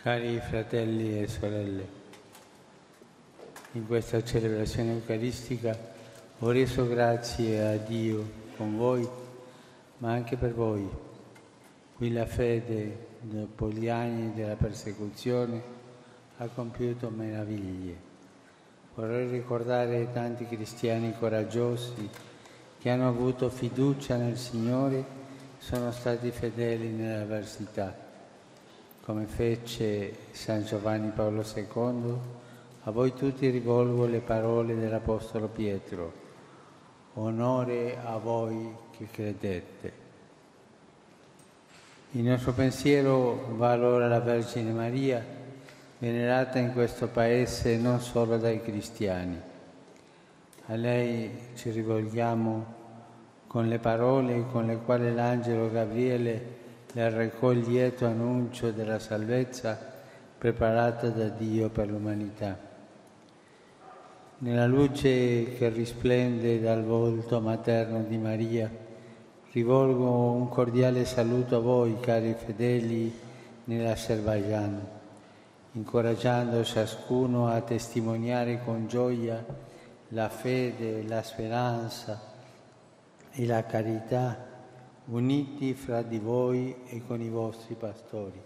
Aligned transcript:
Cari 0.00 0.38
fratelli 0.38 1.20
e 1.20 1.26
sorelle, 1.26 1.88
in 3.72 3.84
questa 3.84 4.22
celebrazione 4.22 4.92
eucaristica 4.92 5.76
ho 6.38 6.50
reso 6.52 6.86
grazie 6.86 7.66
a 7.66 7.76
Dio 7.78 8.24
con 8.56 8.76
voi, 8.76 9.06
ma 9.98 10.12
anche 10.12 10.36
per 10.36 10.54
voi. 10.54 10.88
Qui 11.96 12.12
la 12.12 12.26
fede, 12.26 13.06
dopo 13.22 13.70
gli 13.70 13.88
anni 13.88 14.32
della 14.34 14.54
persecuzione, 14.54 15.60
ha 16.36 16.46
compiuto 16.46 17.10
meraviglie. 17.10 17.96
Vorrei 18.94 19.28
ricordare 19.28 20.12
tanti 20.12 20.46
cristiani 20.46 21.12
coraggiosi 21.18 22.08
che 22.78 22.88
hanno 22.88 23.08
avuto 23.08 23.50
fiducia 23.50 24.14
nel 24.14 24.38
Signore, 24.38 25.04
sono 25.58 25.90
stati 25.90 26.30
fedeli 26.30 26.86
nell'avversità 26.86 28.06
come 29.08 29.24
fece 29.24 30.12
San 30.32 30.66
Giovanni 30.66 31.08
Paolo 31.08 31.42
II, 31.42 32.14
a 32.82 32.90
voi 32.90 33.14
tutti 33.14 33.48
rivolgo 33.48 34.04
le 34.04 34.18
parole 34.18 34.76
dell'Apostolo 34.76 35.46
Pietro. 35.46 36.12
Onore 37.14 37.96
a 38.04 38.18
voi 38.18 38.70
che 38.90 39.06
credete. 39.10 39.92
Il 42.10 42.24
nostro 42.24 42.52
pensiero 42.52 43.54
va 43.56 43.70
allora 43.70 44.04
alla 44.04 44.20
Vergine 44.20 44.72
Maria, 44.72 45.24
venerata 45.96 46.58
in 46.58 46.74
questo 46.74 47.08
paese 47.08 47.78
non 47.78 48.00
solo 48.00 48.36
dai 48.36 48.60
cristiani. 48.60 49.40
A 50.66 50.74
lei 50.74 51.30
ci 51.54 51.70
rivolgiamo 51.70 52.74
con 53.46 53.68
le 53.68 53.78
parole 53.78 54.44
con 54.52 54.66
le 54.66 54.76
quali 54.76 55.14
l'angelo 55.14 55.70
Gabriele 55.70 56.56
le 56.67 56.67
recò 56.94 57.52
il 57.52 57.60
lieto 57.60 58.06
annuncio 58.06 58.70
della 58.70 58.98
salvezza 58.98 59.78
preparata 60.38 61.08
da 61.08 61.28
Dio 61.28 61.68
per 61.68 61.88
l'umanità. 61.88 62.58
Nella 64.38 64.66
luce 64.66 65.54
che 65.54 65.68
risplende 65.68 66.60
dal 66.60 66.84
volto 66.84 67.40
materno 67.40 68.02
di 68.02 68.16
Maria, 68.16 68.70
rivolgo 69.50 70.30
un 70.30 70.48
cordiale 70.48 71.04
saluto 71.04 71.56
a 71.56 71.60
voi, 71.60 71.98
cari 71.98 72.34
fedeli 72.34 73.12
nell'Azerbaijan, 73.64 74.86
incoraggiando 75.72 76.62
ciascuno 76.62 77.48
a 77.48 77.60
testimoniare 77.62 78.62
con 78.64 78.86
gioia 78.86 79.44
la 80.10 80.28
fede, 80.28 81.02
la 81.02 81.22
speranza 81.22 82.20
e 83.32 83.44
la 83.44 83.64
carità 83.64 84.46
uniti 85.10 85.74
fra 85.74 86.02
di 86.02 86.18
voi 86.18 86.74
e 86.86 87.02
con 87.06 87.20
i 87.20 87.28
vostri 87.28 87.74
pastori. 87.74 88.40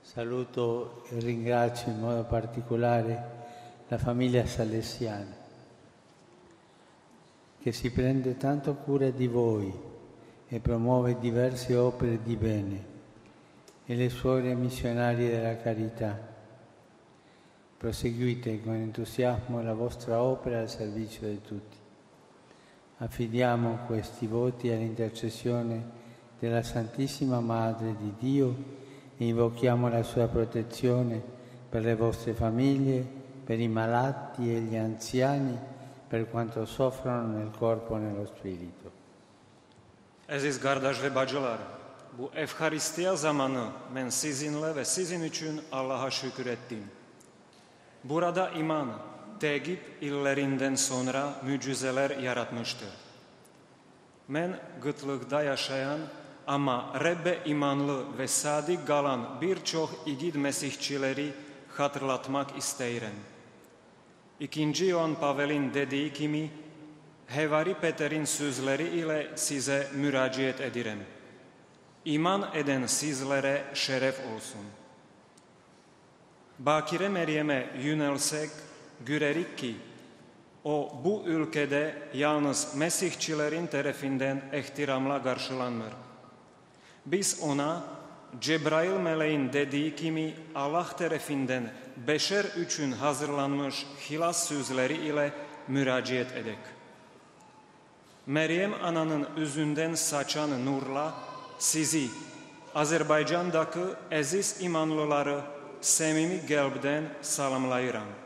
Saluto 0.00 1.04
e 1.08 1.20
ringrazio 1.20 1.92
in 1.92 2.00
modo 2.00 2.24
particolare 2.24 3.34
la 3.88 3.98
famiglia 3.98 4.44
salesiana 4.46 5.44
che 7.60 7.72
si 7.72 7.90
prende 7.90 8.36
tanto 8.36 8.74
cura 8.74 9.10
di 9.10 9.26
voi 9.26 9.72
e 10.48 10.60
promuove 10.60 11.18
diverse 11.18 11.74
opere 11.74 12.22
di 12.22 12.36
bene 12.36 12.94
e 13.84 13.96
le 13.96 14.08
suore 14.08 14.54
missionarie 14.54 15.30
della 15.30 15.56
carità. 15.56 16.34
Proseguite 17.76 18.62
con 18.62 18.74
entusiasmo 18.74 19.60
la 19.62 19.74
vostra 19.74 20.22
opera 20.22 20.60
al 20.60 20.70
servizio 20.70 21.28
di 21.28 21.40
tutti. 21.42 21.76
Affidiamo 22.98 23.80
questi 23.86 24.26
voti 24.26 24.70
all'intercessione 24.70 25.84
della 26.38 26.62
Santissima 26.62 27.40
Madre 27.40 27.94
di 27.94 28.14
Dio 28.18 28.56
e 29.18 29.26
invochiamo 29.26 29.90
la 29.90 30.02
sua 30.02 30.28
protezione 30.28 31.22
per 31.68 31.82
le 31.82 31.94
vostre 31.94 32.32
famiglie, 32.32 33.04
per 33.44 33.60
i 33.60 33.68
malati 33.68 34.50
e 34.50 34.60
gli 34.60 34.76
anziani, 34.76 35.58
per 36.08 36.30
quanto 36.30 36.64
soffrono 36.64 37.36
nel 37.36 37.50
corpo 37.58 37.96
e 37.96 38.00
nello 38.00 38.26
spirito. 38.26 38.90
Əziz 40.26 40.56
qardaşlı 40.58 41.12
bacılar, 41.14 41.60
bu 42.18 42.30
Evxaristiya 42.34 43.12
zamanı 43.14 43.68
mən 43.94 44.08
sizinlə 44.10 44.72
və 44.74 44.84
sizin 44.84 45.22
üçün 45.22 45.60
Allaha 45.70 46.10
şükür 46.10 46.46
etdim. 46.46 46.82
Burada 48.04 48.50
iman, 48.50 48.90
Tegip 49.40 49.80
illerinden 50.00 50.74
sonra 50.74 51.34
mücizeler 51.42 52.10
yaratmıştır. 52.10 52.88
Men 54.28 54.58
gıtlıkta 54.82 55.42
yaşayan 55.42 56.00
ama 56.46 56.92
Rebbe 57.04 57.38
imanlı 57.44 58.18
ve 58.18 58.28
sadık 58.28 58.86
kalan 58.86 59.40
birçok 59.40 59.90
igid 60.06 60.34
mesihçileri 60.34 61.32
hatırlatmak 61.68 62.58
isterim. 62.58 63.14
İkinci 64.40 64.84
Yohan 64.84 65.14
Pavel'in 65.14 65.74
dediği 65.74 66.12
kimi, 66.12 66.50
Hevari 67.26 67.74
Peter'in 67.74 68.24
sözleri 68.24 68.88
ile 68.88 69.30
size 69.36 69.88
müraciat 69.94 70.60
ederim. 70.60 70.98
İman 72.04 72.50
eden 72.54 72.86
sizlere 72.86 73.64
şeref 73.74 74.20
olsun. 74.34 74.60
Bakire 76.58 77.08
Meryem'e 77.08 77.70
yönelsek 77.82 78.50
Gürerik 79.06 79.58
ki 79.58 79.76
o 80.64 80.92
bu 81.04 81.22
ülkede 81.26 81.94
yalnız 82.14 82.74
Mesihçilerin 82.76 83.66
tarafından 83.66 84.40
ihtiramla 84.52 85.22
karşılanır. 85.22 85.92
Biz 87.06 87.40
ona 87.42 87.84
Cebrail 88.40 88.90
meleğin 88.90 89.52
dediği 89.52 89.96
kimi 89.96 90.34
Allah 90.54 90.86
tarafından 90.96 91.62
beşer 92.06 92.44
üçün 92.44 92.92
hazırlanmış 92.92 93.86
hilas 94.10 94.48
sözleri 94.48 94.94
ile 94.94 95.32
müraciat 95.68 96.32
edek. 96.32 96.58
Meryem 98.26 98.74
ananın 98.82 99.26
üzünden 99.36 99.94
saçan 99.94 100.66
nurla 100.66 101.14
sizi 101.58 102.08
Azerbaycan'daki 102.74 103.80
aziz 104.12 104.56
imanlıları 104.60 105.40
semimi 105.80 106.46
gelbden 106.46 107.04
salamlayıram. 107.22 108.25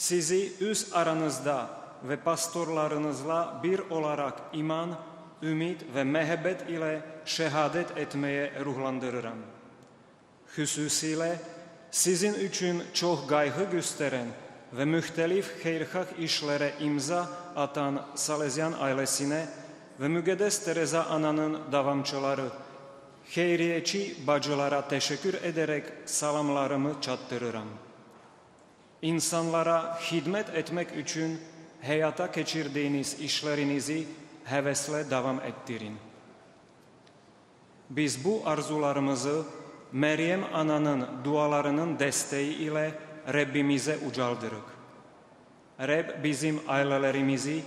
Sizi 0.00 0.52
üz 0.60 0.86
aranızda 0.92 1.70
ve 2.04 2.16
pastorlarınızla 2.16 3.60
bir 3.62 3.78
olarak 3.78 4.34
iman, 4.52 4.94
ümit 5.42 5.84
ve 5.94 6.04
mehabbet 6.04 6.70
ile 6.70 7.02
şehadet 7.24 7.98
etmeye 7.98 8.52
ruhlandırırım. 8.64 9.38
Hüsusiyle 10.56 11.40
sizin 11.90 12.48
için 12.48 12.82
çok 12.94 13.28
gaygı 13.28 13.64
gösteren 13.64 14.26
ve 14.72 14.84
mühtelif 14.84 15.64
hayrhak 15.64 16.08
işlere 16.18 16.72
imza 16.80 17.28
atan 17.56 18.06
Salezyan 18.14 18.74
ailesine 18.80 19.48
ve 20.00 20.08
Mügedes 20.08 20.64
Teresa 20.64 21.04
Ana'nın 21.04 21.58
davamçıları, 21.72 22.48
hayriyeci 23.34 24.16
bacılara 24.26 24.88
teşekkür 24.88 25.34
ederek 25.34 25.84
salamlarımı 26.06 26.94
çattırırım.'' 27.00 27.89
İnsanlara 29.02 29.98
hizmet 30.00 30.48
etmek 30.48 30.96
için 30.96 31.40
hayata 31.82 32.26
geçirdiğiniz 32.26 33.20
işlerinizi 33.20 34.06
hevesle 34.44 35.10
devam 35.10 35.40
ettirin. 35.40 35.96
Biz 37.90 38.24
bu 38.24 38.42
arzularımızı 38.46 39.42
Meryem 39.92 40.44
Ana'nın 40.54 41.06
dualarının 41.24 41.98
desteği 41.98 42.54
ile 42.54 42.94
Rabbimize 43.32 43.98
ucaldırık. 44.10 44.64
Rab 45.80 46.24
bizim 46.24 46.60
ailelerimizi, 46.68 47.62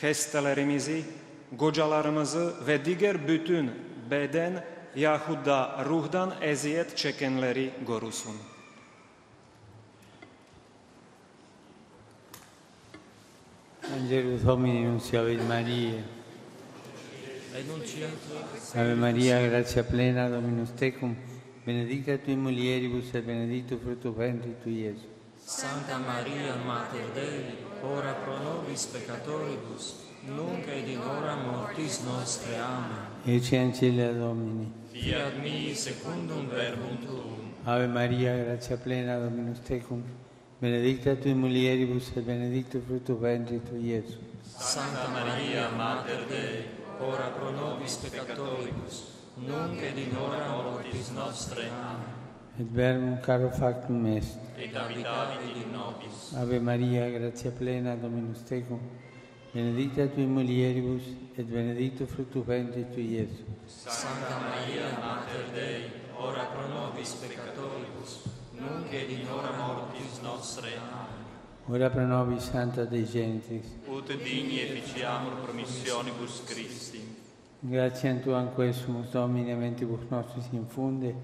hestelerimizi, 0.00 1.04
kocalarımızı 1.58 2.54
ve 2.66 2.84
diğer 2.84 3.28
bütün 3.28 3.70
beden 4.10 4.64
yahut 4.96 5.46
da 5.46 5.84
ruhdan 5.84 6.34
eziyet 6.40 6.96
çekenleri 6.96 7.70
korusun. 7.86 8.36
Angelus 13.94 14.42
Domini 14.42 14.82
Nunziavit 14.84 15.40
Maria. 15.46 16.16
Ave 18.74 18.94
Maria, 18.94 19.48
grazia 19.48 19.82
plena, 19.82 20.28
Dominus 20.28 20.74
tecum, 20.74 21.16
benedica 21.64 22.18
tui 22.18 22.36
mulieribus 22.36 23.14
e 23.14 23.22
benedictus 23.22 23.80
fructus 23.82 24.14
ventris 24.14 24.54
tui, 24.62 24.82
Iesus. 24.82 25.06
Santa 25.42 25.96
Maria, 25.98 26.54
Mater 26.66 27.06
Dei, 27.14 27.56
ora 27.82 28.12
pro 28.12 28.38
nobis 28.38 28.84
peccatoribus, 28.86 29.94
nunc 30.26 30.68
et 30.68 30.86
in 30.86 31.00
hora 31.00 31.34
mortis 31.36 32.02
nostre. 32.04 32.58
Amen. 32.58 33.06
Ecce 33.24 33.56
ancilla 33.56 34.12
Domini. 34.12 34.70
Fiat 34.92 35.38
mi 35.40 35.74
secundum 35.74 36.46
verbum 36.48 36.98
tuum. 37.04 37.52
Ave 37.64 37.86
Maria, 37.86 38.36
grazia 38.44 38.76
plena, 38.76 39.18
Dominus 39.18 39.60
tecum, 39.60 40.02
benedicta 40.60 41.14
tui 41.14 41.34
mulieribus 41.34 42.10
e 42.16 42.20
benedictus 42.20 42.82
fructus 42.84 43.18
ventris 43.18 43.62
tui, 43.68 43.90
Iesus. 43.90 44.18
Santa 44.42 45.06
Maria, 45.08 45.68
Mater 45.68 46.26
Dei, 46.26 46.64
ora 46.98 47.28
pro 47.28 47.50
nobis 47.50 47.94
peccatoribus, 47.94 49.04
nunc 49.36 49.80
et 49.80 49.96
in 49.96 50.16
hora 50.16 50.50
mortis 50.50 51.10
nostre. 51.10 51.68
Amen. 51.68 52.16
Et 52.58 52.66
verbum 52.72 53.20
caro 53.20 53.50
factum 53.50 54.04
est. 54.06 54.36
Et 54.56 54.74
habitavit 54.74 55.54
in 55.54 55.70
nobis. 55.70 56.34
Ave 56.34 56.58
Maria, 56.58 57.08
gratia 57.08 57.52
plena, 57.52 57.94
Dominus 57.94 58.42
tecum, 58.42 58.80
benedicta 59.52 60.08
tui 60.08 60.26
mulieribus, 60.26 61.04
et 61.36 61.44
benedictus 61.44 62.10
fructus 62.10 62.44
ventris 62.44 62.86
tui, 62.92 63.14
Iesus. 63.14 63.46
Santa 63.64 64.40
Maria, 64.40 64.90
Mater 64.98 65.52
Dei, 65.54 65.84
ora 66.16 66.46
pro 66.46 66.66
nobis 66.66 67.12
peccatoribus, 67.12 68.37
nunc 68.60 68.92
et 68.92 69.10
in 69.10 69.26
hora 69.28 69.56
mortis 69.56 70.20
nostre. 70.22 70.68
Amen. 70.76 71.18
Ora 71.70 71.90
pro 71.90 72.06
nobis, 72.06 72.48
Santa 72.48 72.84
Dei 72.84 73.04
Gentris, 73.04 73.66
ut 73.86 74.06
digni 74.06 74.60
efficiamur 74.60 75.34
promissionibus 75.42 76.42
Christi. 76.44 77.16
Gratiam 77.60 78.20
Tuam 78.20 78.54
quesumus 78.54 79.10
Domine 79.10 79.54
mentibus 79.54 80.08
nostris 80.08 80.46
infunde, 80.52 81.14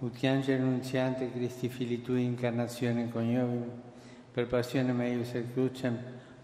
ut 0.00 0.24
angelo 0.24 0.64
nunziante 0.64 1.30
Christi 1.30 1.68
Fili 1.68 2.02
Tui 2.02 2.24
incarnazione 2.24 3.08
coniovim, 3.08 3.70
per 4.32 4.48
passionem 4.48 5.00
eius 5.00 5.32
et 5.34 5.52
crucem, 5.52 5.96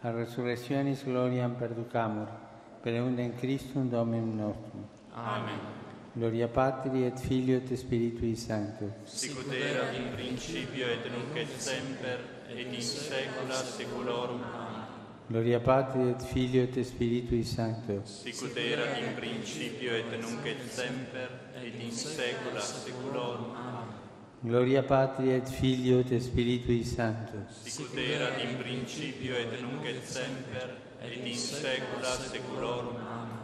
a 0.03 0.11
resurrectionis 0.11 1.03
gloriam 1.05 1.57
perducamur, 1.57 2.29
per 2.81 2.95
eundem 2.95 3.35
Christum 3.35 3.89
Dominum 3.89 4.37
nostrum. 4.37 4.87
Amen. 5.13 5.80
Gloria 6.13 6.49
Patri 6.49 7.05
et 7.05 7.17
Filio 7.21 7.59
et 7.59 7.77
Spiritui 7.77 8.35
Sancto. 8.35 8.91
Sicut 9.05 9.53
erat 9.53 9.95
in 9.95 10.13
principio 10.17 10.87
et 10.87 11.09
nunc 11.09 11.37
et 11.37 11.49
semper 11.57 12.19
et 12.49 12.67
in 12.67 12.81
saecula 12.83 13.55
saeculorum. 13.55 14.41
Gloria 15.29 15.61
Patri 15.61 16.09
et 16.09 16.21
Filio 16.21 16.65
et 16.65 16.83
Spiritui 16.83 17.45
Sancto. 17.45 18.01
Sicut 18.05 18.57
erat 18.57 18.99
in 18.99 19.15
principio 19.15 19.95
et 19.95 20.11
nunc 20.19 20.45
et 20.47 20.69
semper 20.69 21.31
et 21.55 21.81
in 21.81 21.93
saecula 21.93 22.61
saeculorum. 22.61 23.55
Gloria 24.43 24.83
Patri 24.83 25.31
et 25.31 25.49
Filio 25.49 26.01
et 26.01 26.19
Spiritui 26.19 26.83
Sancto. 26.83 27.39
Sicut 27.63 27.97
erat 27.97 28.43
in 28.43 28.57
principio 28.59 29.37
et 29.37 29.61
nunc 29.63 29.87
et 29.87 30.03
semper 30.03 30.75
et 31.01 31.17
in 31.25 31.37
saecula 31.37 32.19
saeculorum. 32.19 32.97
Amen. 32.97 33.39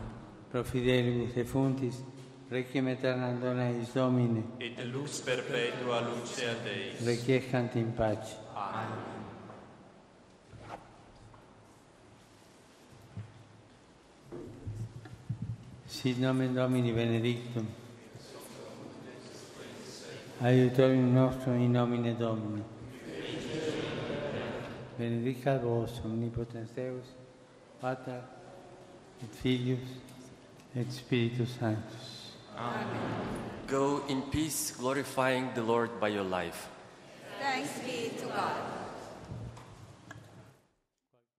Pro 0.51 0.65
fidelibus 0.65 1.37
et 1.37 1.47
fontis, 1.47 2.03
requiem 2.51 2.87
aeternam 2.89 3.41
dona 3.41 3.69
eis 3.71 3.93
Domine, 3.93 4.45
Et 4.61 4.85
lux 4.85 5.21
perpetua 5.21 6.01
luce 6.01 6.45
a 6.45 6.55
Deis. 6.65 7.05
requiescant 7.05 7.75
in 7.77 7.93
pace. 7.93 8.37
Amen. 8.55 9.15
Sit 15.87 16.19
nomen 16.19 16.55
Domini 16.55 16.93
benedictum. 16.93 17.67
Aiutorium 20.41 21.13
nostrum 21.15 21.61
in 21.61 21.73
nomine 21.73 22.15
Domini. 22.17 22.63
Benedicat 24.99 25.63
vos 25.63 26.01
omnipotens 26.05 26.71
Deus, 26.75 27.05
Pater 27.81 28.23
et 29.23 29.35
Filius 29.41 29.89
et 30.75 30.91
Spiritus 30.91 31.51
Sanctus. 31.59 32.16
Go 33.67 34.03
in 34.08 34.23
peace, 34.23 34.70
glorifying 34.70 35.50
the 35.55 35.62
Lord 35.62 36.00
by 36.00 36.08
your 36.08 36.25
life. 36.25 36.69
Thanks 37.41 37.79
be 37.81 38.12
to 38.20 38.26
God. 38.26 38.75